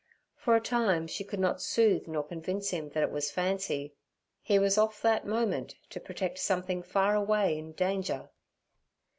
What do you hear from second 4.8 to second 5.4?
that